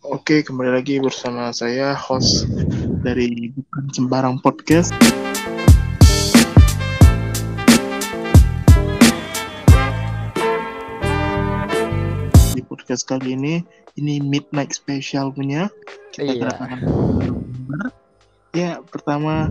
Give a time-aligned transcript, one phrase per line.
[0.00, 2.48] Oke, kembali lagi bersama saya host
[3.04, 4.96] dari Bukan Sembarang Podcast.
[12.50, 13.54] Di podcast kali ini,
[13.94, 15.70] ini midnight special punya.
[16.10, 16.32] Kita Iya.
[16.50, 16.80] kedatangan.
[18.50, 19.46] Ya, pertama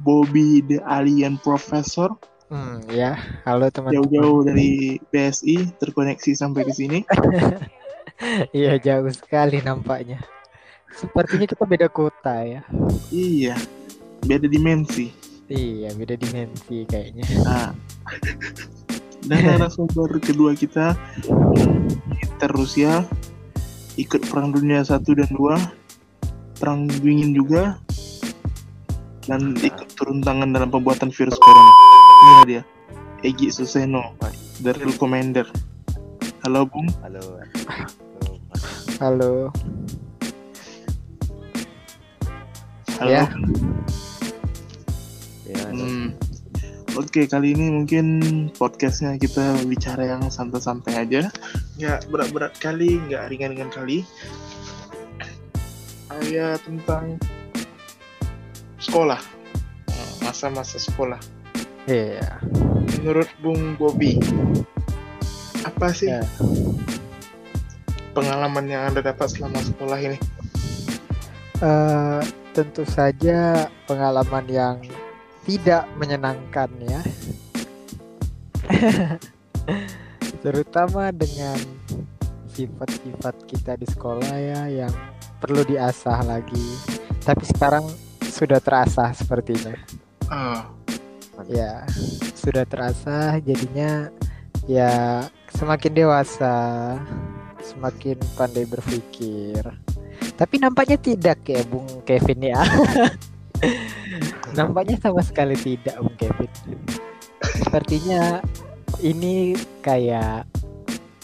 [0.00, 2.16] Bobby the Alien Professor
[2.48, 3.16] Hmm, ya.
[3.48, 3.96] Halo teman-teman.
[3.96, 6.98] jauh-jauh dari BSI terkoneksi sampai di sini.
[8.54, 10.22] Iya, jauh sekali nampaknya.
[10.92, 12.62] Sepertinya kita beda kota ya.
[13.10, 13.56] Iya,
[14.22, 15.10] beda dimensi.
[15.50, 17.26] Iya, beda dimensi kayaknya.
[17.42, 17.74] Nah,
[19.26, 20.98] dan narasumber kedua kita
[22.10, 23.06] militer Rusia
[23.94, 27.78] ikut perang dunia 1 dan 2 perang dingin juga
[29.26, 31.72] dan ikut turun tangan dalam pembuatan virus corona
[32.22, 32.62] ini dia
[33.22, 34.18] Egi Suseno
[34.64, 35.46] the real commander
[36.42, 37.22] halo Bung Halo.
[39.02, 39.50] Halo.
[43.02, 43.26] halo Ya.
[45.42, 45.64] Ya.
[45.74, 46.14] Hmm.
[46.94, 48.06] Oke, kali ini mungkin
[48.54, 51.34] podcastnya kita bicara yang santai-santai aja.
[51.82, 54.06] Nggak berat-berat kali, nggak ringan-ringan kali.
[56.30, 57.18] Ya, tentang
[58.78, 59.18] sekolah.
[60.22, 61.18] Masa-masa sekolah.
[61.90, 62.38] Iya.
[63.02, 64.22] Menurut Bung Bobi,
[65.66, 66.22] apa sih Ya.
[68.12, 70.18] Pengalaman yang Anda dapat selama sekolah ini?
[71.62, 72.20] Eh,
[72.52, 74.76] tentu saja pengalaman yang
[75.48, 77.00] tidak menyenangkan ya.
[80.44, 81.58] Terutama dengan
[82.52, 84.94] sifat-sifat kita di sekolah ya yang
[85.40, 86.66] perlu diasah lagi.
[87.24, 87.88] Tapi sekarang
[88.26, 89.74] sudah terasah sepertinya.
[90.28, 90.66] Ah,
[91.50, 91.82] Ya,
[92.38, 94.12] sudah terasa jadinya
[94.68, 96.54] ya semakin dewasa,
[97.72, 99.64] semakin pandai berpikir.
[100.36, 102.60] Tapi nampaknya tidak ya Bung Kevin ya.
[104.58, 106.50] nampaknya sama sekali tidak Bung Kevin.
[107.58, 108.44] Sepertinya
[109.00, 110.44] ini kayak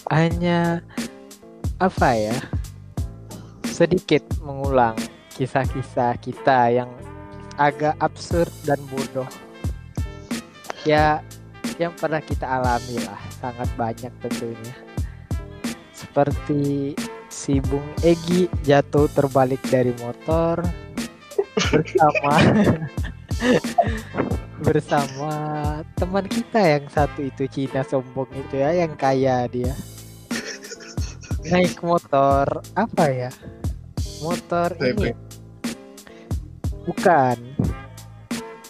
[0.09, 0.81] hanya
[1.79, 2.37] apa ya?
[3.69, 4.97] Sedikit mengulang
[5.39, 6.91] kisah-kisah kita yang
[7.59, 9.27] agak absurd dan bodoh
[10.87, 11.23] ya
[11.79, 14.75] yang pernah kita alami lah sangat banyak tentunya
[15.99, 16.95] seperti
[17.29, 20.63] si Bung Egi jatuh terbalik dari motor
[21.75, 22.33] bersama
[24.67, 25.33] bersama
[25.95, 29.75] teman kita yang satu itu Cina sombong itu ya yang kaya dia.
[31.49, 32.45] Naik motor
[32.75, 33.31] apa ya?
[34.21, 35.15] Motor ini
[36.87, 37.39] bukan.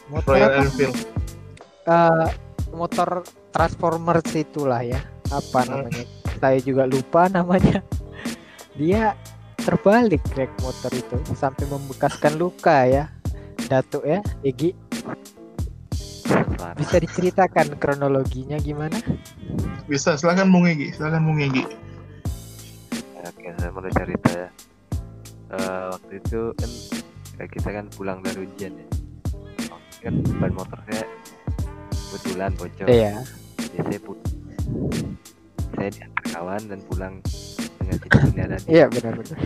[0.09, 0.53] Motor Royal?
[0.65, 0.97] Enfield.
[1.89, 2.29] eh,
[2.73, 5.01] motor Transformers itulah ya.
[5.29, 5.89] Apa Hmm.
[6.39, 7.83] Saya juga lupa namanya
[8.79, 9.13] dia
[9.59, 13.05] terbalik naik motor itu sampai membekaskan luka ya
[13.69, 14.73] Datuk ya Egi
[16.79, 18.99] bisa diceritakan kronologinya gimana
[19.89, 21.65] Bisa, silakan Bung Egi, silakan Bung Egi.
[23.25, 24.49] Oke, saya mau cerita ya.
[25.49, 26.71] Eh, waktu itu kan
[27.41, 28.89] kayak kita kan pulang dari ujian ya.
[30.05, 31.09] Kan ban motor saya
[31.89, 32.87] kebetulan bocor.
[32.93, 33.25] iya
[33.57, 34.19] Jadi saya put
[35.77, 37.15] saya diantar kawan dan pulang
[37.79, 39.41] dengan tidak dan iya benar-benar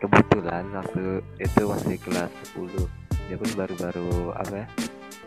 [0.00, 1.04] kebetulan waktu
[1.40, 4.66] itu masih kelas 10 dia pun baru-baru apa ya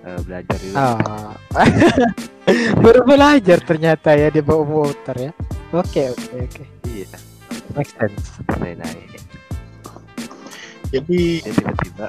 [0.05, 1.33] eh, belajar itu ah.
[2.79, 5.31] Baru belajar ternyata ya dia bawa motor ya.
[5.75, 6.63] Oke oke oke.
[6.87, 7.07] Iya.
[7.75, 8.39] Make sense.
[8.55, 9.19] Saya naik.
[10.87, 12.07] Jadi, dia tiba-tiba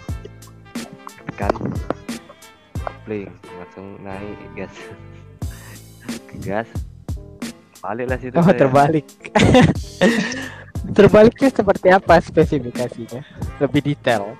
[1.34, 1.54] kan
[2.78, 4.74] kopling langsung naik gas
[6.40, 6.68] gas.
[7.78, 8.58] Balik lah situ oh saya.
[8.58, 9.06] terbalik.
[10.98, 13.22] Terbaliknya seperti apa spesifikasinya?
[13.60, 14.34] Lebih detail.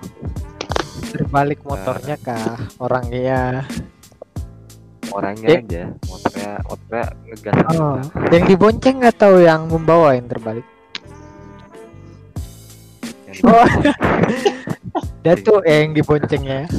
[1.13, 2.57] Terbalik motornya kah?
[2.81, 3.63] Orangnya
[5.09, 5.59] orangnya Eh.
[5.65, 5.83] aja.
[6.05, 7.97] Motornya motornya ngegas oh
[8.29, 10.65] yang dibonceng atau yang membawa yang terbalik?
[13.25, 13.67] Yang oh.
[15.25, 16.69] Datuk eh, yang diboncengnya.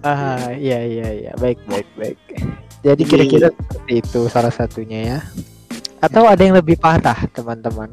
[0.00, 1.32] Ah iya iya iya.
[1.36, 2.18] Baik baik baik
[2.80, 5.18] jadi Iya, kira-kira seperti itu salah satunya ya.
[6.00, 7.92] Atau ada yang lebih parah teman-teman?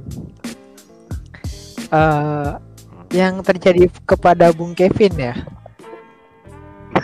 [1.91, 2.51] Eh,
[3.15, 5.35] yang terjadi kepada Bung Kevin ya?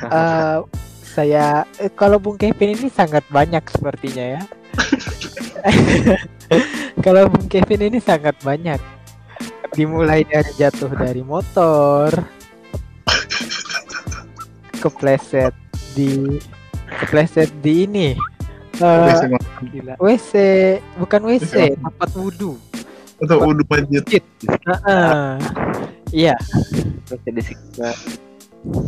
[0.03, 0.59] Eh,
[1.05, 4.41] saya eh, kalau Bung Kevin ini sangat banyak sepertinya ya.
[7.05, 8.81] Kalau Bung Kevin ini sangat banyak.
[9.73, 12.13] Dimulai dari jatuh dari motor
[14.83, 15.53] kepleset
[15.97, 16.37] di
[17.01, 18.09] kepleset di ini
[18.81, 19.37] Eh,
[20.01, 20.33] WC
[20.97, 22.57] bukan WC, tempat wudhu.
[23.21, 24.25] Atau budget.
[24.49, 25.37] Heeh.
[26.09, 26.33] Iya,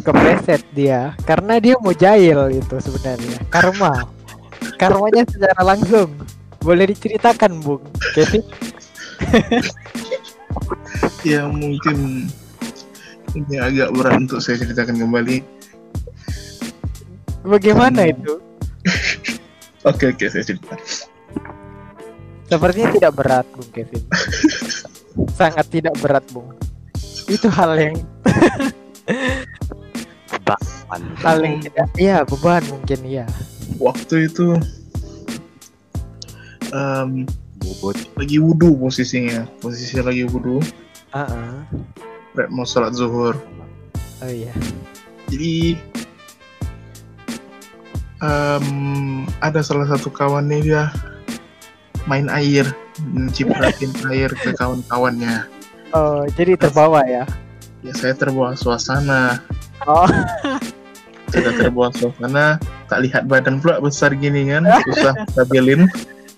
[0.01, 3.37] kepleset dia karena dia mau jahil itu sebenarnya.
[3.53, 4.09] Karma.
[4.81, 6.09] Karmanya secara langsung.
[6.65, 7.85] Boleh diceritakan, Bung
[8.17, 8.41] Kevin?
[11.27, 12.29] Ya mungkin
[13.33, 15.43] ini agak berat untuk saya ceritakan kembali.
[17.45, 18.11] Bagaimana Hmm.
[18.11, 18.33] itu?
[19.85, 20.73] Oke oke saya cerita.
[22.43, 24.01] Sepertinya tidak berat, Bung Kevin.
[25.37, 26.49] Sangat tidak berat, Bung.
[27.25, 27.97] Itu hal yang
[30.25, 31.01] Beban.
[31.17, 33.25] hal yang tidak iya beban mungkin iya.
[33.77, 34.57] Waktu itu
[36.69, 37.25] em,
[37.55, 37.97] Bobot.
[38.15, 40.61] lagi wudhu posisinya, posisi lagi wudhu,
[41.11, 41.53] Heeh.
[42.33, 43.37] Rek mau sholat zuhur.
[44.19, 44.53] Oh iya.
[45.27, 45.77] Jadi
[48.21, 48.67] em,
[49.41, 50.83] ada salah satu kawannya dia
[52.05, 52.69] main air,
[53.01, 55.49] mencipratin air ke kawan-kawannya.
[55.91, 57.25] Oh, jadi terbawa ya.
[57.81, 59.41] Ya saya terbawa suasana,
[59.85, 60.09] Oh,
[61.33, 62.57] sudah terbawa suasana,
[62.89, 65.85] tak lihat badan pula besar gini kan, susah stabilin.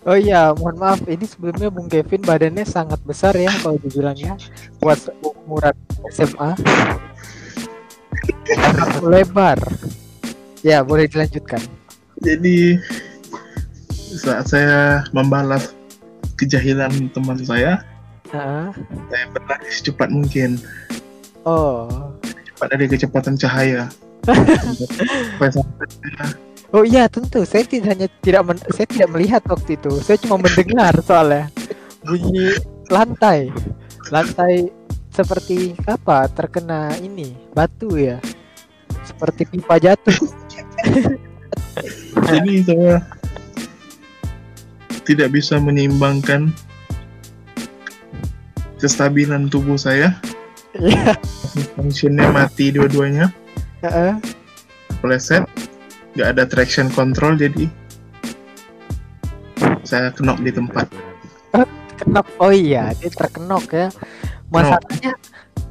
[0.03, 1.00] oh iya, mohon maaf.
[1.07, 4.35] Ini sebelumnya Bung Kevin badannya sangat besar ya kalau dibilangnya.
[4.79, 5.75] Buat umuran
[6.12, 6.56] SMA.
[9.03, 9.59] Lebar.
[10.65, 11.62] Ya, boleh dilanjutkan.
[12.21, 12.81] Jadi
[14.18, 15.74] saat saya membalas
[16.36, 17.86] kejahilan teman saya,
[18.33, 18.68] Heeh.
[19.09, 20.57] saya berlari secepat mungkin,
[21.45, 21.88] Oh.
[22.54, 23.88] cepat dari kecepatan cahaya.
[26.75, 30.36] Oh iya tentu saya tidak hanya tidak men- saya tidak melihat waktu itu saya cuma
[30.36, 31.48] mendengar soalnya
[32.03, 32.60] bunyi
[32.92, 33.48] lantai
[34.12, 34.68] lantai
[35.15, 38.19] seperti apa terkena ini batu ya
[39.07, 40.19] seperti pipa jatuh
[42.27, 43.00] Jadi saya
[45.07, 46.51] tidak bisa menyeimbangkan
[48.77, 50.12] kestabilan tubuh saya.
[50.77, 51.15] Iya.
[51.74, 53.33] Fungsinya mati dua-duanya,
[55.01, 55.41] pleset,
[56.13, 57.65] nggak ada traction control jadi
[59.81, 60.85] saya kenok di tempat.
[61.97, 63.88] kenok oh iya dia terkenok ya.
[64.53, 65.18] Masalahnya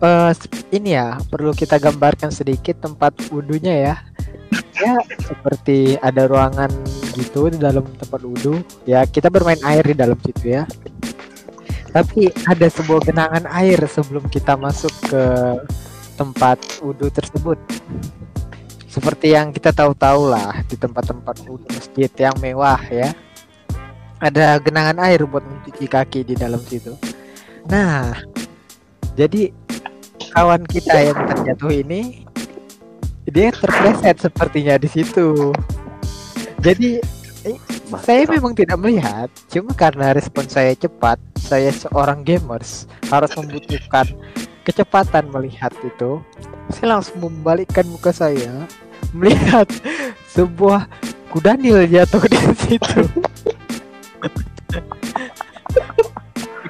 [0.03, 0.33] eh,
[0.75, 3.95] ini ya perlu kita gambarkan sedikit tempat wudhunya ya
[4.77, 4.95] ya
[5.25, 6.71] seperti ada ruangan
[7.17, 8.61] gitu di dalam tempat wudhu.
[8.85, 10.69] Ya kita bermain air di dalam situ ya.
[11.91, 15.23] Tapi ada sebuah genangan air sebelum kita masuk ke
[16.21, 17.57] tempat wudhu tersebut.
[18.89, 23.13] Seperti yang kita tahu-tahu lah di tempat-tempat wudhu masjid yang mewah ya.
[24.21, 26.97] Ada genangan air buat mencuci kaki di dalam situ.
[27.69, 28.17] Nah,
[29.17, 29.53] jadi
[30.37, 32.25] kawan kita yang terjatuh ini
[33.31, 35.51] dia terpleset sepertinya di situ.
[36.63, 37.03] Jadi
[37.47, 37.59] eh,
[38.03, 44.07] saya memang tidak melihat, cuma karena respon saya cepat, saya seorang gamers harus membutuhkan
[44.67, 46.19] kecepatan melihat itu.
[46.75, 48.67] Saya langsung membalikkan muka saya
[49.15, 49.71] melihat
[50.35, 50.91] sebuah
[51.31, 53.01] kudanil jatuh di situ.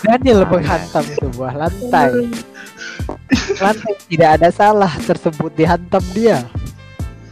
[0.04, 2.30] Daniel menghantam sebuah lantai.
[3.56, 6.44] Lantai tidak ada salah tersebut dihantam dia.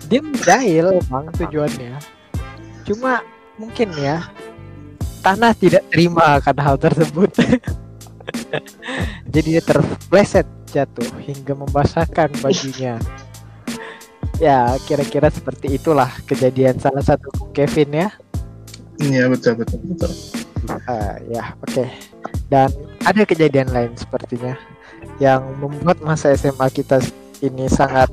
[0.09, 1.97] Dia menjahil emang tujuannya.
[2.85, 3.25] Cuma
[3.56, 4.29] mungkin ya
[5.25, 7.33] tanah tidak terima akan hal tersebut.
[9.34, 13.01] Jadi dia terpleset jatuh hingga membasahkan bajunya.
[14.43, 18.08] Ya kira-kira seperti itulah kejadian salah satu Kevin ya.
[18.99, 20.13] Iya betul betul betul.
[20.89, 21.84] Ah, ya, oke.
[22.49, 22.73] Dan
[23.05, 24.56] ada kejadian lain sepertinya
[25.23, 26.99] yang membuat masa SMA kita
[27.43, 28.11] ini sangat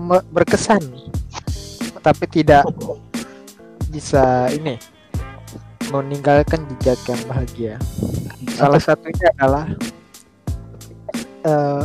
[0.00, 0.82] me- berkesan,
[2.02, 2.66] tapi tidak
[3.90, 4.78] bisa ini
[5.94, 7.74] meninggalkan jejak yang bahagia.
[8.54, 9.66] Salah satunya adalah
[11.44, 11.84] eh,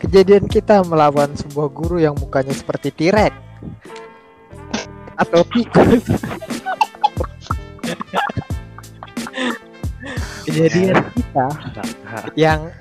[0.00, 3.34] kejadian kita melawan sebuah guru yang mukanya seperti T-Rex
[5.20, 6.04] atau tikus.
[10.48, 11.46] kejadian kita
[12.34, 12.72] yang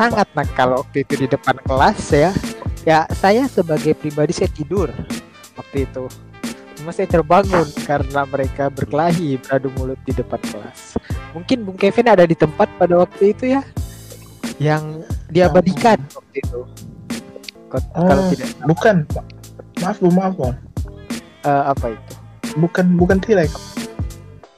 [0.00, 2.32] sangat nakal waktu itu di depan kelas ya.
[2.82, 4.88] Ya saya sebagai pribadi saya tidur
[5.52, 6.08] waktu itu.
[6.80, 10.96] Cuma saya terbangun karena mereka berkelahi beradu mulut di depan kelas.
[11.36, 13.60] Mungkin Bung Kevin ada di tempat pada waktu itu ya,
[14.56, 16.60] yang diabadikan waktu itu.
[17.68, 18.32] Ko- Kalau Oh.
[18.32, 18.96] tidak Bukan,
[19.78, 20.48] maaf bu maaf bu,
[21.44, 22.14] eh, apa itu?
[22.56, 23.52] bukan bukan T-Rex.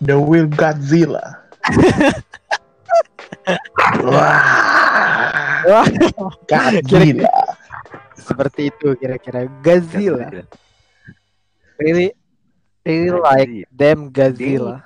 [0.01, 1.43] The Will Godzilla.
[4.03, 4.39] Wah,
[5.71, 5.87] Wah,
[6.49, 7.31] Godzilla.
[8.19, 10.31] seperti itu kira-kira Godzilla.
[11.79, 12.15] Really
[12.83, 14.83] Really like them Godzilla.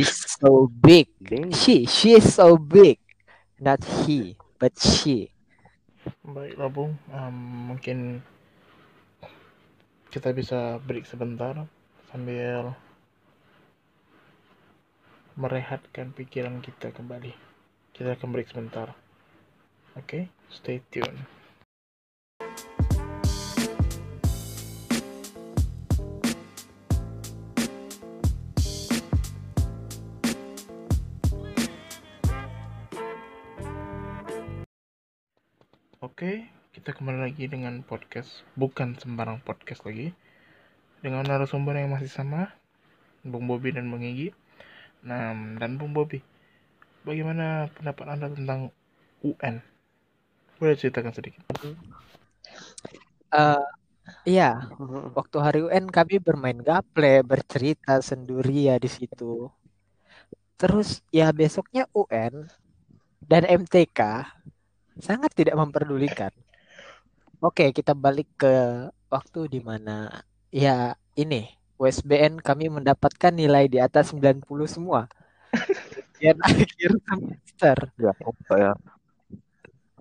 [0.00, 1.12] He's so big.
[1.52, 2.96] She, she is so big.
[3.60, 5.36] Not he, but she.
[6.24, 7.36] Baiklah Bung, Em,
[7.68, 8.24] mungkin
[10.08, 11.68] kita bisa break sebentar
[12.08, 12.72] sambil
[15.36, 17.36] merehatkan pikiran kita kembali.
[17.92, 18.96] Kita akan break sebentar.
[19.92, 21.04] Oke, stay tune.
[36.00, 40.16] Oke, kita kembali lagi dengan podcast, bukan sembarang podcast lagi.
[41.04, 42.48] Dengan narasumber yang masih sama,
[43.20, 44.32] Bung Bobi dan Bung Egi.
[45.04, 46.24] Nah, dan Bung Bobi,
[47.04, 48.72] bagaimana pendapat Anda tentang
[49.20, 49.71] UN?
[50.62, 51.42] Boleh ceritakan sedikit?
[53.34, 53.66] Eh,
[54.22, 54.70] iya,
[55.10, 59.50] waktu hari UN kami bermain gaple, bercerita senduria di situ.
[60.54, 62.46] Terus ya besoknya UN
[63.26, 64.22] dan MTK
[65.02, 66.30] sangat tidak memperdulikan.
[67.42, 70.22] Oke, kita balik ke waktu di mana
[70.54, 75.10] ya ini USBN kami mendapatkan nilai di atas 90 semua.
[76.22, 77.76] Ujian akhir semester.
[77.98, 78.14] Ya,
[78.54, 78.72] ya?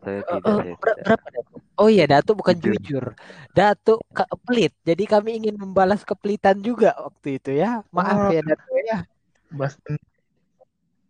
[0.01, 1.03] Saya Eh, tidak, eh, saya ber- tidak.
[1.03, 1.59] berapa Datuk?
[1.75, 2.73] Oh iya, Datuk bukan Jujur.
[2.77, 3.05] jujur.
[3.51, 4.73] Datuk ke pelit.
[4.81, 7.85] Jadi kami ingin membalas kepelitan juga waktu itu ya.
[7.89, 8.29] Maaf Oh.
[8.29, 8.99] ya Datuk ya.
[9.49, 9.97] Boston.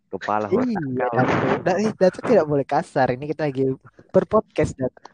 [0.08, 0.92] Kepala Iya, otak kau.
[1.08, 1.60] Datuk.
[1.62, 3.06] Da- eh, Datuk tidak boleh kasar.
[3.10, 3.64] Ini kita lagi
[4.10, 5.04] berpodcast, Datuk.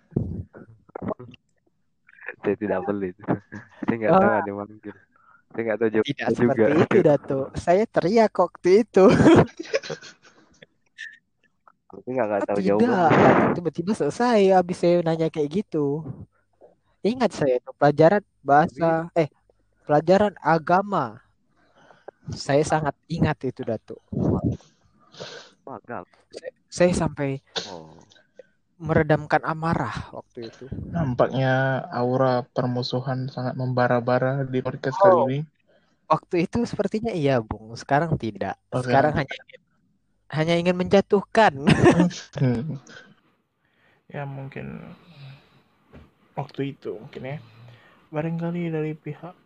[2.38, 3.14] Saya tidak pelit.
[3.80, 4.18] Saya nggak Oh.
[4.18, 4.94] tahu ada yang manggil.
[5.48, 6.34] Saya nggak tahu Tidak jawabnya juga.
[6.34, 7.46] seperti itu, Datuk.
[7.56, 9.04] Saya teriak waktu itu.
[11.88, 13.34] Saya nggak nggak Oh, tahu tidak, jawaban.
[13.56, 16.04] Tiba-tiba selesai habis saya nanya kayak gitu.
[17.00, 19.32] Ingat saya itu pelajaran bahasa, eh,
[19.88, 21.24] pelajaran agama.
[22.28, 24.04] Saya sangat ingat itu, Datuk.
[25.64, 26.04] Magal.
[26.68, 27.92] Saya sampai Oh.
[28.78, 30.70] Meredamkan amarah waktu itu.
[30.94, 35.02] nampaknya aura permusuhan sangat membara-bara di podcast Oh.
[35.02, 35.38] kali ini.
[36.06, 37.74] Waktu itu sepertinya iya, Bung.
[37.74, 38.54] Sekarang tidak.
[38.70, 39.60] Sekarang hanya ingin,
[40.32, 41.52] hanya ingin menjatuhkan.
[44.08, 44.96] Ya mungkin
[46.32, 47.36] waktu itu mungkin ya.
[48.08, 49.36] Barangkali dari pihak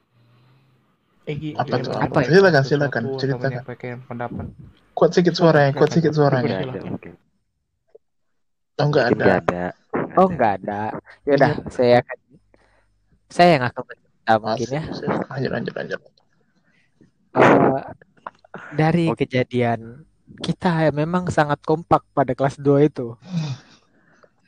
[1.27, 1.99] Egi Apa tuh?
[1.99, 2.19] menyampaikan Apa?
[2.31, 3.99] Silakan, silakan, ceritakan.
[4.07, 4.47] pendapat.
[4.95, 6.63] Kuat sedikit suaranya, kuat sedikit suaranya.
[8.79, 9.19] Oh enggak ada.
[9.19, 9.65] nggak ada.
[10.15, 10.83] Oh, enggak ada.
[11.25, 12.19] Yaudah, saya akan
[13.33, 14.83] saya yang akan bercerita mungkin ya.
[15.27, 16.01] Lanjut, lanjut, lanjut.
[17.33, 17.83] Eh,
[18.77, 19.25] dari Oke.
[19.25, 20.05] kejadian
[20.41, 23.13] kita ya memang sangat kompak pada kelas 2 itu.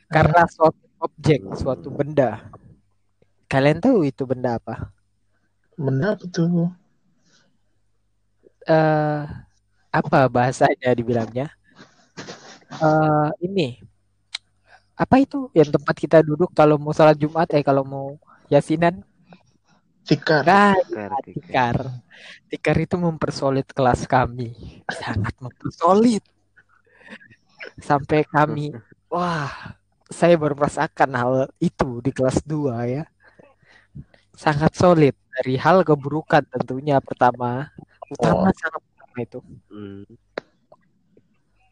[0.09, 2.45] Karena suatu objek, suatu benda.
[3.51, 4.89] Kalian tahu itu benda apa?
[5.77, 6.71] Benda apa tuh?
[8.65, 9.21] eh
[9.93, 11.45] apa bahasanya dibilangnya?
[12.81, 13.67] eh ini
[14.95, 18.07] apa itu yang tempat kita duduk kalau mau salat Jumat eh kalau mau
[18.47, 19.03] yasinan?
[20.05, 20.45] Tikar.
[20.45, 21.25] Nah, Tikar, tikar.
[21.25, 21.77] tikar.
[22.45, 24.53] Tikar itu mempersolid kelas kami.
[24.93, 26.21] Sangat mempersolid.
[27.81, 28.69] Sampai kami,
[29.09, 29.49] wah,
[30.05, 33.03] saya baru merasakan hal itu di kelas 2 ya.
[34.37, 37.73] Sangat solid dari hal keburukan tentunya pertama.
[38.05, 39.39] Utama sangat utama itu.
[39.73, 40.05] Hmm.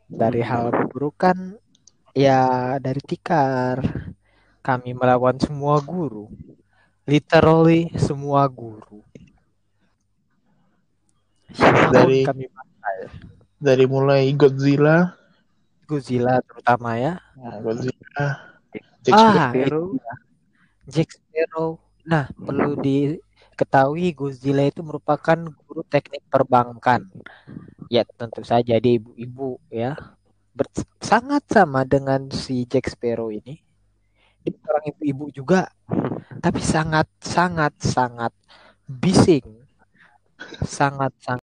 [0.10, 1.38] Dari hal keburukan
[2.18, 3.78] ya dari tikar.
[4.64, 6.32] Kami melawan semua guru.
[7.04, 9.04] Literally semua guru.
[11.92, 12.48] Dari- kami
[13.64, 15.16] Dari mulai Godzilla,
[15.88, 17.16] Godzilla terutama ya.
[17.40, 18.26] nah, Godzilla,
[19.00, 19.96] Jack Ah, Sparrow.
[19.96, 20.16] itu ya.
[20.84, 21.80] Jack Sparrow.
[22.04, 27.08] Nah, perlu diketahui Godzilla itu merupakan guru teknik perbankan.
[27.88, 29.96] Ya, tentu saja dia ibu-ibu ya.
[30.52, 30.68] Ber-
[31.00, 33.64] sangat sama dengan si Jack Sparrow ini.
[34.44, 35.72] Dia orang ibu-ibu juga,
[36.40, 38.34] tapi sangat sangat sangat
[38.86, 39.64] bising.
[40.62, 41.48] Sangat sangat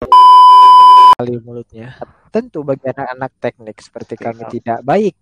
[1.15, 1.95] kali mulutnya.
[2.27, 4.51] Tentu bagi anak-anak teknik seperti kami Iya.
[4.51, 5.15] tidak baik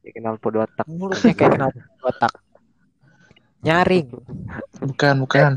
[0.00, 0.88] Ya, kenal pot otak.
[0.88, 1.68] mulutnya kayak kena
[2.00, 2.32] otak
[3.60, 4.08] nyaring
[4.80, 5.52] bukan, bukan.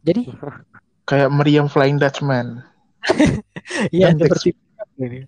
[0.00, 0.32] jadi
[1.04, 2.62] Kayak Meriam Flying Dutchman.
[3.92, 4.48] ya Yang seperti
[4.96, 5.20] ini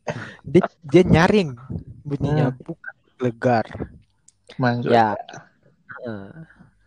[0.46, 1.52] dia, dia nyaring
[2.06, 2.91] bunyinya bukan
[3.22, 3.66] legar
[4.58, 4.90] Manjur.
[4.90, 5.14] ya
[6.02, 6.28] Heeh.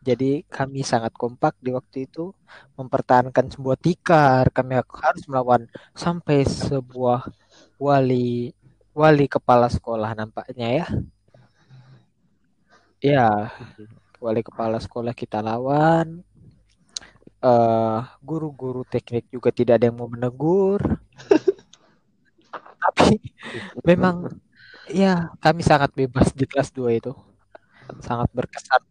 [0.06, 2.36] jadi kami sangat kompak di waktu itu
[2.76, 5.66] mempertahankan sebuah tikar kami harus melawan
[5.96, 7.26] sampai sebuah
[7.80, 8.52] wali
[8.92, 10.88] wali kepala sekolah nampaknya ya
[13.00, 13.30] ya
[14.20, 16.22] wali kepala sekolah kita lawan
[17.46, 20.82] eh guru-guru teknik juga tidak ada yang mau menegur.
[22.84, 23.22] Tapi
[23.86, 24.26] memang
[24.90, 27.14] ya kami sangat bebas di kelas 2 itu.
[28.02, 28.82] Sangat berkesan.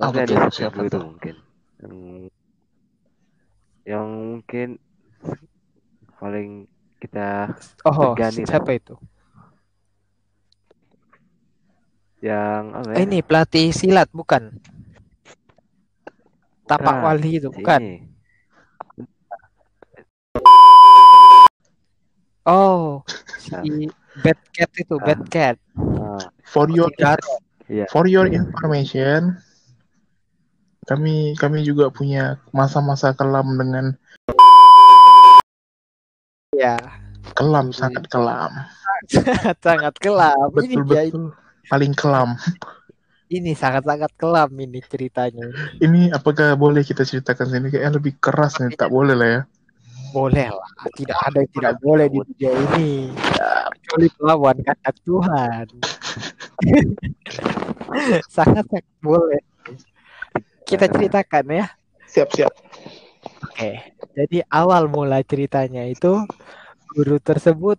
[0.00, 1.02] Tapi ada Siapa tuh?
[1.12, 1.36] mungkin
[1.80, 1.96] yang
[3.84, 4.68] yang mungkin
[6.16, 6.68] paling
[7.00, 7.56] kita
[7.88, 8.44] Oh, Tegani.
[8.44, 8.94] siapa itu?
[12.20, 13.08] yang apa ya?
[13.08, 14.52] ini pelatih silat bukan?
[16.68, 17.80] Tapak Bukan, Wali itu bukan?
[17.80, 17.96] ini.
[22.42, 23.04] Oh,
[23.36, 23.86] si
[24.18, 25.04] Bad Cat itu, Ah.
[25.04, 25.56] Bad Cat.
[25.76, 27.38] Ah, For your Garo.
[27.66, 27.86] iya.
[27.86, 29.38] for your information,
[30.82, 33.94] kami kami juga punya masa-masa kelam dengan
[36.50, 36.76] Ya,
[37.32, 38.50] kelam Guru sangat kelam.
[39.64, 40.48] sangat kelam.
[40.50, 41.26] Ini Betul dia betul.
[41.70, 42.34] Paling kelam.
[43.30, 45.46] ini sangat-sangat kelam ini ceritanya.
[45.78, 47.70] Ini apakah boleh kita ceritakan sini?
[47.70, 49.40] Kayaknya lebih keras nih, tak boleh lah ya.
[50.10, 52.90] Boleh lah, tidak ada yang tidak boleh di dunia ini.
[53.78, 55.66] Kecuali melawan kata Tuhan.
[58.34, 59.42] Sangat-sangat boleh.
[60.66, 61.66] Kita ceritakan ya.
[62.10, 62.52] Siap siap.
[63.46, 66.26] Oke, jadi awal mula ceritanya itu
[66.90, 67.78] guru tersebut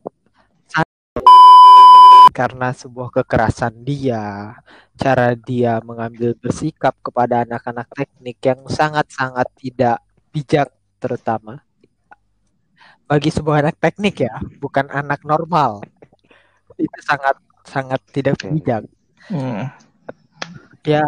[2.32, 4.56] karena sebuah kekerasan dia,
[4.96, 10.00] cara dia mengambil bersikap kepada anak-anak teknik yang sangat-sangat tidak
[10.32, 10.72] bijak
[11.04, 11.60] terutama
[13.12, 15.84] bagi sebuah anak teknik ya, bukan anak normal.
[16.80, 17.36] Itu sangat
[17.68, 18.88] sangat tidak bijak.
[19.28, 19.68] Hmm.
[20.88, 21.04] Ya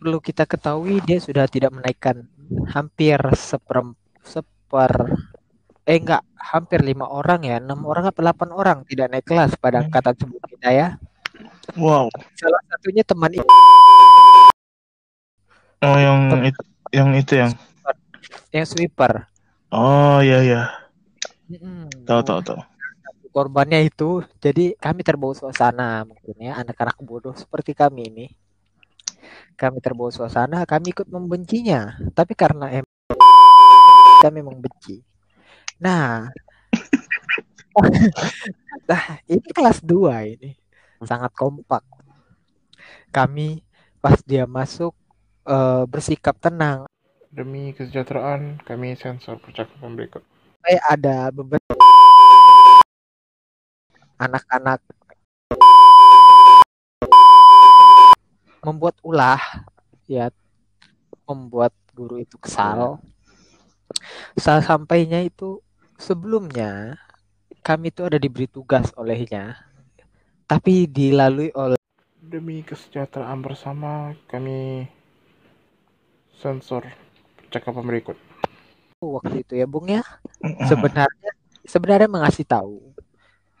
[0.00, 2.24] perlu kita ketahui dia sudah tidak menaikkan
[2.72, 3.92] hampir seper
[4.24, 5.12] seper
[5.84, 9.84] eh enggak hampir lima orang ya enam orang atau delapan orang tidak naik kelas pada
[9.84, 9.92] Hmm.
[9.92, 10.88] angkatan sebelum kita ya
[11.76, 12.08] Wow.
[12.34, 13.44] salah satunya teman i-
[15.80, 17.52] Oh yang itu yang itu yang.
[18.50, 19.28] yang sweeper
[19.68, 20.62] Oh iya iya.
[22.08, 22.60] Tahu tahu tahu.
[23.34, 28.26] korbannya itu jadi kami terbawa suasana mungkin ya anak-anak bodoh seperti kami ini.
[29.58, 31.98] Kami terbawa suasana kami ikut membencinya.
[32.14, 32.86] Tapi karena em
[34.22, 35.02] kami membenci.
[35.82, 36.30] Nah.
[38.84, 40.54] Nah ini kelas 2 ini.
[41.02, 41.80] Sangat kompak.
[43.08, 43.64] Kami
[43.98, 44.92] pas dia masuk
[45.48, 46.84] eh, bersikap tenang.
[47.32, 50.22] Demi kesejahteraan kami sensor percakapan berikut.
[50.64, 51.76] Sampai ada beberapa
[54.16, 54.80] anak-anak
[58.64, 59.36] membuat ulah
[60.08, 60.32] ya
[61.28, 62.96] membuat guru itu kesal
[64.40, 65.60] Sa- sampainya itu
[66.00, 66.96] sebelumnya
[67.60, 69.60] kami itu ada diberi tugas olehnya
[70.48, 71.76] tapi dilalui oleh
[72.24, 74.88] Demi kesejahteraan bersama kami
[76.40, 76.88] sensor
[77.36, 78.16] percakapan berikut.
[79.20, 80.02] Waktu itu ya Bung ya.
[80.68, 81.32] Sebenarnya
[81.64, 82.80] sebenarnya mengasih tahu.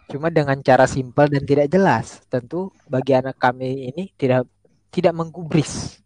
[0.08, 4.44] Cuma dengan cara simpel dan tidak jelas tentu bagi anak kami ini tidak
[4.92, 5.98] tidak menggubris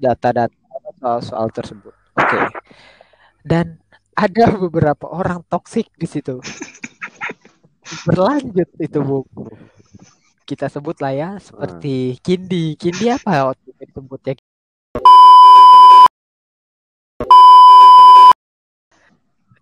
[0.00, 0.52] data-data
[1.00, 1.94] soal-soal tersebut.
[2.16, 2.38] Oke.
[3.44, 3.80] Dan
[4.16, 6.40] ada beberapa orang toksik di situ.
[8.08, 9.22] Berlanjut itu bu.
[10.46, 12.74] Kita sebut lah ya seperti Kindi.
[12.80, 14.34] Kindi apa waktu itu disebutnya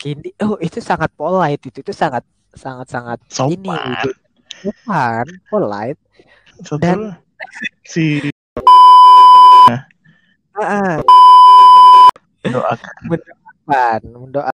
[0.04, 2.20] Kindi oh itu sangat polite itu itu sangat
[2.52, 4.12] sangat sangat ini Sopan.
[4.60, 6.00] bukan polite.
[6.60, 7.16] Satu Dan-
[7.88, 8.20] si
[12.44, 12.94] doakan.
[13.08, 14.00] mendoakan.
[14.12, 14.52] Mendoa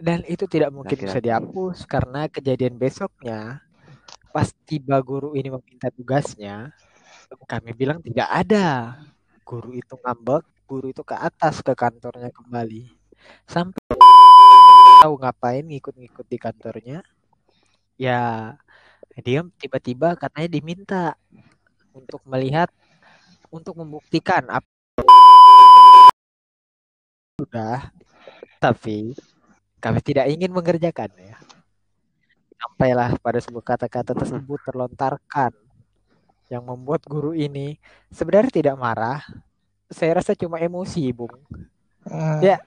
[0.00, 3.60] dan itu tidak mungkin bisa dihapus karena kejadian besoknya
[4.32, 6.72] pas tiba guru ini meminta tugasnya
[7.44, 8.96] kami bilang tidak ada.
[9.44, 12.88] Guru itu ngambek guru itu ke atas ke kantornya kembali.
[13.44, 13.80] Sampai
[15.04, 16.98] tahu ngapain ngikut-ngikut di kantornya.
[18.00, 18.54] Ya
[19.22, 21.04] dia tiba-tiba katanya diminta
[21.94, 22.66] untuk melihat
[23.54, 24.66] untuk membuktikan apa
[27.38, 27.94] sudah
[28.58, 29.14] tapi
[29.78, 31.36] kami tidak ingin mengerjakan ya.
[32.56, 35.52] Sampailah pada sebuah kata-kata tersebut terlontarkan
[36.48, 37.76] yang membuat guru ini
[38.08, 39.20] sebenarnya tidak marah
[39.86, 41.32] saya rasa cuma emosi bung
[42.04, 42.36] Hmm.
[42.38, 42.60] Ya.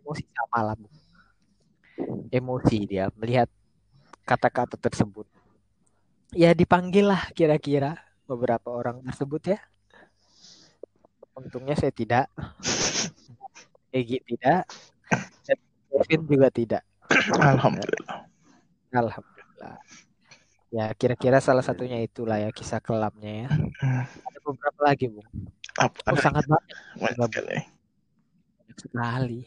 [0.00, 0.88] emosi sama lah Bung.
[2.28, 3.44] emosi dia melihat
[4.24, 5.28] kata-kata tersebut
[6.32, 9.58] ya dipanggil lah kira-kira beberapa orang tersebut ya
[11.32, 12.32] untungnya saya tidak
[13.92, 14.64] Egi tidak
[15.44, 15.58] dan
[15.92, 16.82] Kevin juga tidak
[17.36, 18.24] Alhamdulillah.
[18.90, 19.76] alhamdulillah
[20.72, 23.48] Ya, kira-kira salah satunya itulah ya kisah kelamnya ya.
[24.42, 25.26] Beberapa lagi, Bung.
[25.78, 26.12] Apa?
[26.12, 27.58] Oh, sangat banyak Banyak sekali.
[28.76, 29.40] sekali.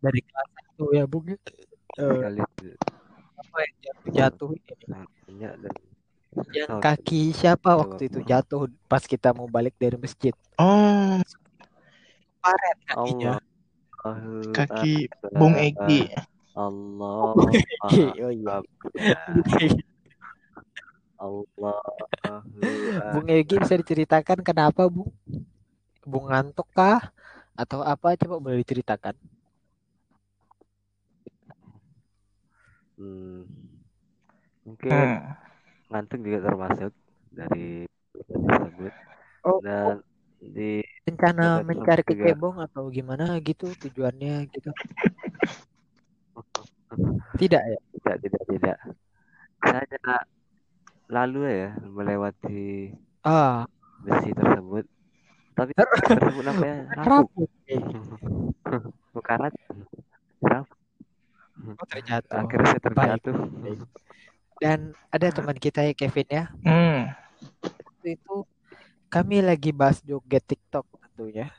[0.00, 1.24] Dari kelas itu ya, Bung.
[1.28, 1.36] ya.
[1.94, 2.20] Eh,
[3.34, 4.66] apa yang ini?
[5.24, 5.74] banyak dan
[6.50, 10.34] Yang kaki siapa waktu itu jatuh pas kita mau balik dari masjid?
[10.58, 11.22] Oh,
[12.42, 13.38] Paret kakinya.
[14.02, 15.06] Allah kaki.
[15.38, 16.10] Bung Egi.
[16.58, 18.58] Allah Oh iya.
[21.24, 21.80] Allah
[23.12, 25.10] Bung Egi bisa diceritakan kenapa, Bung?
[26.10, 27.00] Bung ngantuk kah?
[27.60, 28.08] Atau apa?
[28.20, 29.14] Coba boleh diceritakan.
[32.98, 33.42] hmm.
[34.64, 35.18] mungkin Hmm.
[35.90, 36.92] ngantuk juga termasuk
[37.30, 37.86] dari
[38.48, 38.92] tersebut
[39.44, 40.00] Oh, dan
[40.40, 42.10] di rencana mencari juga.
[42.10, 44.70] kecebong atau gimana gitu tujuannya gitu.
[47.40, 47.78] Tidak ya?
[47.94, 48.76] tidak tidak tidak
[49.64, 49.84] saya
[51.08, 52.92] lalu ya melewati
[53.24, 53.64] Ah,
[54.04, 54.84] besi tersebut
[55.54, 56.76] tapi tersebut namanya
[57.08, 57.48] rapuh.
[57.64, 57.80] Eh,
[59.14, 59.38] bukan
[60.42, 60.78] rapuh
[61.54, 62.34] Oh, terjatuh.
[62.34, 63.34] akhirnya saya terjatuh
[64.58, 66.44] Dan ada teman kita ya Kevin ya.
[66.66, 67.14] Hmm.
[67.62, 68.36] Waktu itu
[69.06, 71.54] kami lagi bahas joget TikTok tentunya.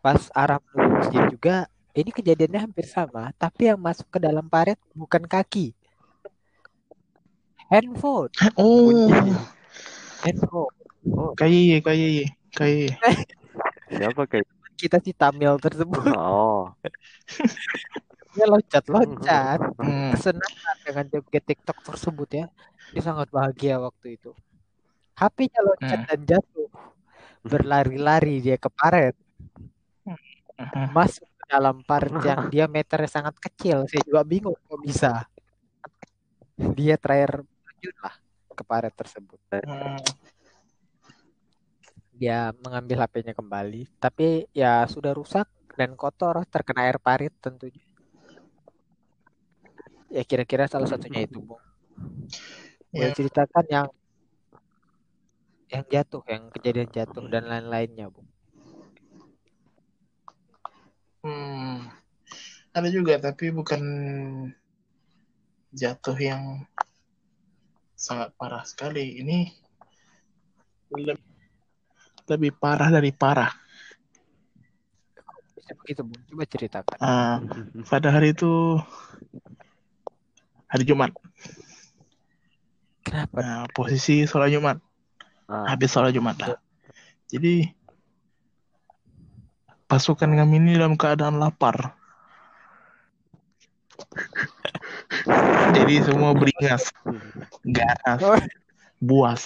[0.00, 0.30] Pas
[0.72, 5.74] masjid juga, ini kejadiannya hampir sama, tapi yang masuk ke dalam paret bukan kaki.
[7.74, 9.06] Handphone, Oh,
[10.20, 10.74] handphone.
[11.10, 12.90] Oh, kaye kaye kaye.
[13.88, 16.72] siapa kayak kita si Tamil tersebut oh
[18.32, 20.12] dia loncat-loncat Hmm.
[20.12, 22.46] kesenangan dengan joget TikTok tersebut ya.
[22.90, 24.30] Dia sangat bahagia waktu itu.
[25.14, 26.08] HP-nya loncat Hmm.
[26.08, 26.68] dan jatuh.
[27.40, 29.16] Berlari-lari dia ke paret,
[30.04, 30.88] Hmm.
[30.92, 33.88] masuk ke dalam paret yang diameternya sangat kecil.
[33.88, 35.24] Saya juga bingung kok bisa.
[36.76, 37.48] Dia terakhir
[37.80, 38.12] terjun lah
[38.52, 39.40] ke paret tersebut.
[39.64, 39.96] Hmm.
[42.12, 45.48] Dia mengambil HP-nya kembali, tapi ya sudah rusak
[45.80, 47.80] dan kotor terkena air parit tentunya.
[50.12, 51.64] Ya kira-kira salah satunya itu, Bung.
[52.92, 53.16] Boleh Ya.
[53.16, 53.86] ceritakan yang
[55.70, 58.28] yang jatuh, yang kejadian jatuh dan lain-lainnya, Bung.
[61.24, 61.88] Hmm.
[62.76, 63.80] Ada juga tapi bukan
[65.72, 66.66] jatuh yang
[68.00, 69.20] sangat parah sekali.
[69.20, 69.38] Ini
[70.96, 71.20] lebih,
[72.24, 73.52] lebih parah dari parah.
[75.52, 76.00] Bisa begitu.
[76.08, 76.96] Coba ceritakan.
[76.96, 77.44] Ah,
[77.92, 78.80] pada hari itu
[80.72, 81.12] hari Jumat.
[83.04, 83.36] Kenapa?
[83.36, 84.80] Nah, posisi sholat Jumat.
[85.52, 86.56] ah, Habis sholat Jumat lah.
[87.28, 87.68] Jadi
[89.84, 91.92] pasukan kami ini dalam keadaan lapar.
[95.74, 96.94] Jadi semua beringas,
[97.66, 98.38] ganas, Oh.
[99.02, 99.42] buas.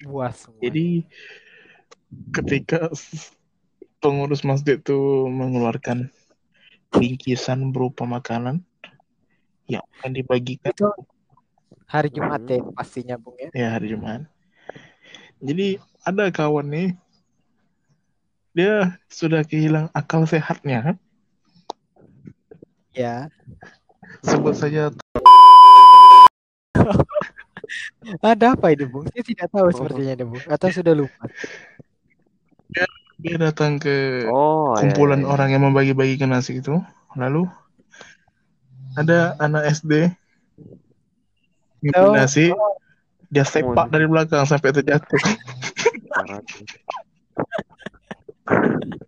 [0.00, 0.60] Buas semua.
[0.64, 1.04] Jadi
[2.32, 2.88] ketika
[4.00, 6.08] pengurus masjid itu mengeluarkan
[6.90, 8.64] bingkisan berupa makanan
[9.70, 10.90] yang akan dibagikan itu
[11.86, 13.50] hari Jumat ya pastinya, Bung ya.
[13.54, 14.26] ya hari Jumat.
[15.38, 16.88] Jadi ada kawan nih,
[18.56, 20.96] dia sudah kehilangan akal sehatnya.
[22.96, 23.30] Ya.
[24.26, 24.90] Sebut saja
[28.24, 29.06] Ada apa ini, Bung?
[29.12, 30.42] Saya tidak tahu sepertinya ini, Bung.
[30.50, 31.30] Atau sudah lupa.
[33.20, 35.30] dia datang ke oh ya, kumpulan ya, ya.
[35.36, 36.80] orang yang membagi-bagikan nasi itu.
[37.12, 37.44] Lalu
[38.96, 40.08] ada anak SD
[41.80, 42.52] Oh, ngirim nasi,
[43.32, 45.16] dia sepak dari belakang sampai terjatuh.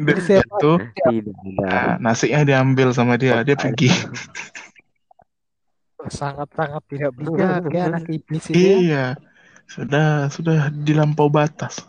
[0.00, 0.80] Dia jatuh,
[1.60, 3.92] nah, nasinya diambil sama dia, dia pergi.
[6.06, 8.76] Sangat-sangat tidak bijak ya anak iblis itu ya.
[8.80, 9.04] Iya,
[9.68, 11.84] sudah sudah dilampau batas.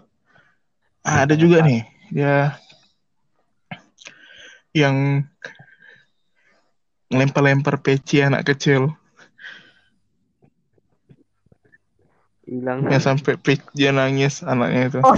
[1.05, 2.59] Ah, ada juga nih, dia
[4.75, 5.23] yang
[7.07, 8.91] lempar-lempar peci anak kecil,
[12.43, 14.99] hilang yang sampai peci dia nangis anaknya itu.
[15.07, 15.15] Oh.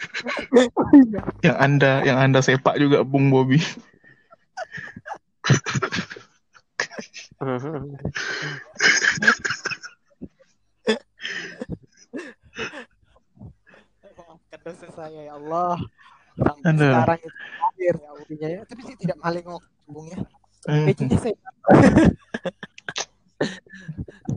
[1.46, 3.60] Yang anda yang anda sepak juga Bung Bobby.
[14.20, 15.76] Maafkan dosa saya ya Allah.
[16.40, 16.92] Sampai Aduh.
[16.92, 18.60] sekarang itu akhir ya buktinya ya.
[18.68, 19.46] Tapi saya tidak maling
[19.88, 20.20] Bung ya.
[20.68, 20.84] Hmm.
[20.84, 21.34] Pecinya saya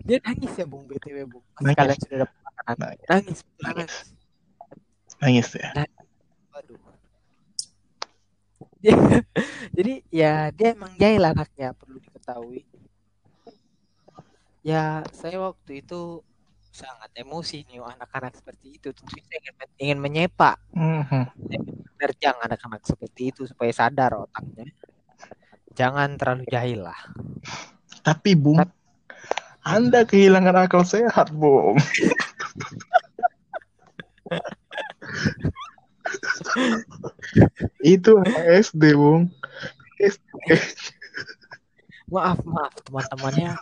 [0.07, 1.43] Dia nangis ya Bung BTW Bung.
[1.59, 1.77] Nangis.
[1.79, 2.77] kalian sudah dapat makanan.
[2.79, 2.99] Nangis.
[3.07, 4.22] Nangis, nangis.
[5.23, 5.71] Nangis ya.
[6.51, 6.79] Waduh.
[8.83, 8.91] Dia-
[9.79, 12.67] Jadi ya dia emang jahil anaknya perlu diketahui.
[12.67, 12.71] ketahui.
[14.63, 16.23] Ya, saya waktu itu
[16.71, 18.91] sangat emosi nih anak-anak seperti itu.
[18.91, 21.23] Tentu saya ingin, ingin menyepak, Mhm.
[21.95, 24.67] menerjang anak-anak seperti itu supaya sadar otaknya.
[25.71, 26.99] Jangan terlalu jahil lah.
[28.03, 28.59] Tapi Bung,
[29.63, 31.79] Anda kehilangan akal sehat, Bung.
[37.81, 38.21] Itu
[38.63, 39.31] SD, Bung.
[39.97, 40.33] SD.
[42.11, 43.57] Maaf, maaf teman-temannya.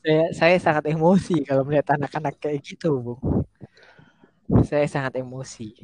[0.00, 3.20] Saya saya sangat emosi kalau melihat anak-anak kayak gitu, Bung.
[4.64, 5.76] Saya sangat emosi.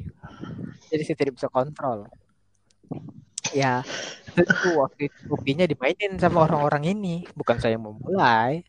[0.89, 2.09] Jadi saya tidak bisa kontrol.
[3.55, 3.79] Ya,
[4.35, 7.15] tentu waktu itu kopinya dimainin sama orang-orang ini.
[7.31, 8.65] Bukan saya memulai,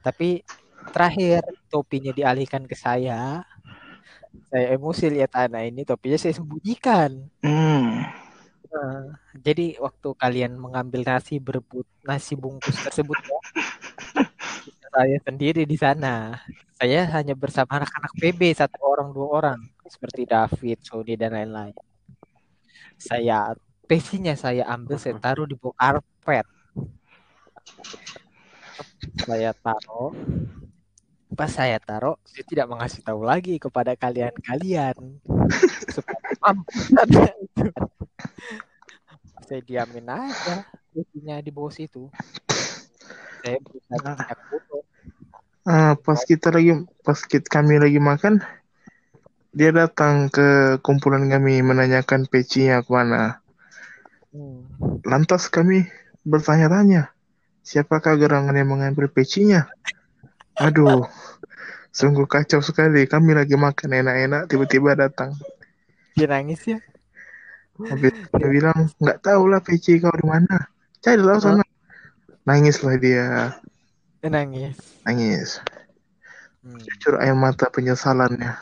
[0.00, 0.40] tapi
[0.90, 3.44] terakhir topinya dialihkan ke saya.
[4.48, 7.28] Saya emosi lihat anak ini, topinya saya sembunyikan.
[7.44, 8.04] Hmm.
[8.72, 13.40] Nah, jadi waktu kalian mengambil nasi berebut nasi bungkus tersebut ya,
[14.96, 16.40] saya sendiri di sana.
[16.80, 21.76] Saya hanya bersama anak-anak PB satu orang dua orang seperti David, Sony dan lain-lain.
[22.96, 23.52] Saya
[23.84, 26.48] pecinya saya ambil saya taruh di bawah karpet.
[29.28, 30.16] Saya taruh
[31.32, 34.96] pas saya taruh saya tidak mengasih tahu lagi kepada kalian-kalian
[39.48, 42.08] saya diamin aja pecinya di bawah situ
[43.42, 44.82] saya berusaha tidak foto
[45.62, 46.74] Ah, pas kita lagi
[47.06, 48.42] pas kita, kami lagi makan,
[49.54, 53.38] dia datang ke kumpulan kami menanyakan pecinya ke mana.
[54.34, 54.66] Hmm.
[55.06, 55.86] Lantas kami
[56.26, 57.14] bertanya-tanya,
[57.62, 59.70] siapakah gerangan yang mengambil pecinya?
[60.60, 61.08] Aduh,
[61.92, 63.08] sungguh kacau sekali.
[63.08, 65.32] Kami lagi makan enak-enak, tiba-tiba datang.
[66.12, 66.76] dia nangis ya
[67.88, 70.68] Habis dia bilang, nggak tahu lah peci kau di mana.
[71.00, 71.64] Carilah sana.
[72.44, 73.56] Nangislah dia,
[74.20, 75.58] dia nangis nangis.
[76.62, 76.78] Hmm.
[76.78, 78.54] Jujur air mata penyesalannya.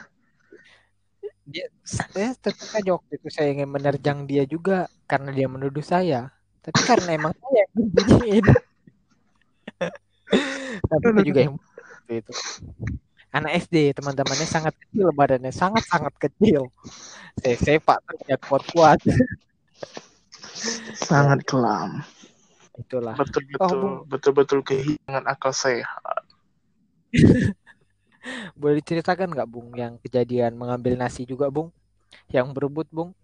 [1.50, 6.30] dia saya tetap aja waktu itu saya ingin menerjang dia juga karena dia menuduh saya
[6.62, 7.70] tapi karena emang saya yang
[10.86, 11.58] tapi itu juga yang
[12.10, 12.34] waktu itu
[13.30, 16.74] anak SD teman-temannya sangat kecil badannya sangat sangat kecil
[17.38, 18.98] saya sepak terus kuat-kuat
[21.00, 22.02] Sangat kelam.
[22.74, 23.94] itulah Betul-betul, Bung.
[24.06, 26.22] betul-betul kehilangan akal sehat.
[28.58, 31.70] boleh diceritakan nggak bung yang kejadian mengambil nasi juga bung
[32.34, 33.14] yang berebut bung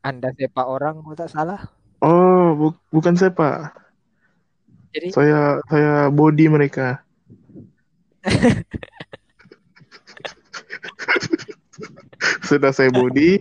[0.00, 1.60] anda sepak orang kalau tak salah
[2.00, 3.76] Oh, bu- bukan saya Pak.
[4.94, 7.04] jadi Saya saya body mereka.
[12.44, 13.40] Sudah saya body,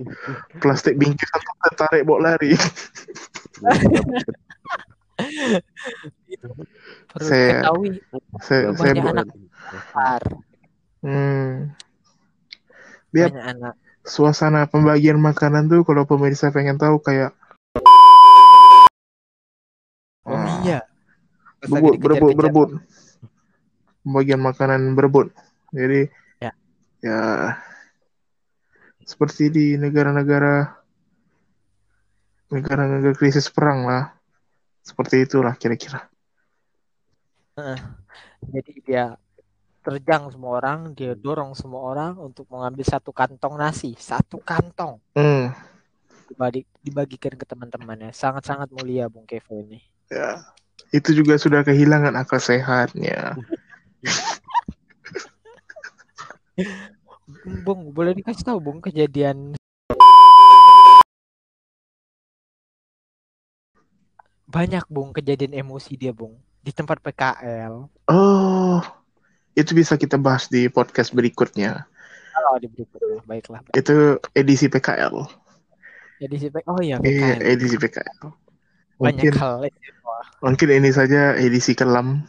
[0.64, 2.56] plastik bingkisan saya tarik bawa lari.
[7.10, 8.00] perlu Saya- diketahui
[8.40, 9.28] Saya saya anak
[9.68, 10.22] besar.
[11.04, 11.76] Hmm.
[13.10, 13.74] Biar banyak anak.
[14.06, 17.34] suasana pembagian makanan tuh kalau pemirsa pengen tahu kayak
[20.24, 20.86] oh iya.
[21.60, 22.70] Berebut berebut berebut
[24.04, 25.32] pembagian makanan berebut.
[25.76, 26.10] Jadi
[26.40, 26.52] Ya.
[27.04, 27.22] ya
[29.06, 30.80] seperti di negara-negara
[32.50, 34.14] negara-negara krisis perang lah.
[34.82, 36.10] Seperti itulah kira-kira.
[38.40, 39.14] Jadi dia
[39.80, 43.94] terjang semua orang dia dorong semua orang untuk mengambil satu kantong nasi.
[44.00, 44.98] Satu kantong.
[45.14, 45.54] Hmm.
[46.30, 48.14] Dibagi dibagikan ke teman-temannya.
[48.16, 49.82] Sangat-sangat mulia Bung Kevo ini.
[50.10, 50.42] Ya.
[50.90, 53.36] Itu juga sudah kehilangan akal sehatnya
[57.64, 59.56] Bung boleh dikasih tahu Bung kejadian?
[64.50, 68.82] Banyak Bung kejadian emosi dia Bung di tempat PKL oh
[69.56, 71.88] itu bisa kita bahas di podcast berikutnya.
[72.36, 73.20] Kalau di berikutnya.
[73.28, 73.60] Baiklah.
[73.76, 75.28] Itu edisi PKL
[76.20, 78.20] jadi si P- oh iya PKL edisi PKL
[79.00, 79.56] banyak mungkin hal
[80.44, 82.28] mungkin ini saja edisi kelam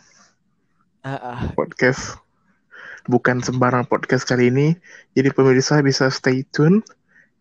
[1.01, 1.49] Ah.
[1.57, 2.21] podcast
[3.09, 4.77] bukan sembarang podcast kali ini
[5.17, 6.85] jadi pemirsa bisa stay tune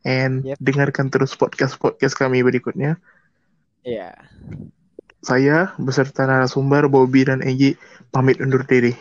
[0.08, 0.58] and Yep.
[0.64, 2.96] dengarkan terus podcast podcast kami berikutnya
[3.84, 4.16] Iya.
[5.20, 7.76] saya beserta narasumber Bobby dan Egi
[8.10, 8.96] pamit undur diri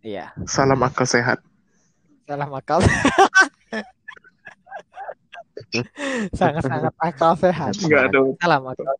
[0.00, 0.32] Iya.
[0.48, 1.44] salam akal sehat
[2.28, 2.84] Salah akal.
[6.36, 7.72] Sangat-sangat akal sehat.
[8.36, 8.96] Salam akal.